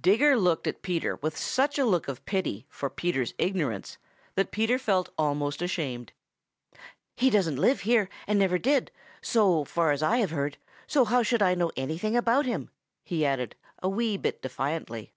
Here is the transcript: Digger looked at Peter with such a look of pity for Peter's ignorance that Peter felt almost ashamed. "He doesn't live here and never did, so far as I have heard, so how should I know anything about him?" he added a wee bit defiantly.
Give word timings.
Digger 0.00 0.36
looked 0.36 0.66
at 0.66 0.82
Peter 0.82 1.14
with 1.22 1.36
such 1.36 1.78
a 1.78 1.84
look 1.84 2.08
of 2.08 2.24
pity 2.24 2.66
for 2.68 2.90
Peter's 2.90 3.32
ignorance 3.38 3.96
that 4.34 4.50
Peter 4.50 4.76
felt 4.76 5.10
almost 5.16 5.62
ashamed. 5.62 6.10
"He 7.14 7.30
doesn't 7.30 7.54
live 7.58 7.82
here 7.82 8.08
and 8.26 8.40
never 8.40 8.58
did, 8.58 8.90
so 9.22 9.62
far 9.64 9.92
as 9.92 10.02
I 10.02 10.16
have 10.16 10.32
heard, 10.32 10.58
so 10.88 11.04
how 11.04 11.22
should 11.22 11.42
I 11.42 11.54
know 11.54 11.70
anything 11.76 12.16
about 12.16 12.44
him?" 12.44 12.70
he 13.04 13.24
added 13.24 13.54
a 13.80 13.88
wee 13.88 14.16
bit 14.16 14.42
defiantly. 14.42 15.12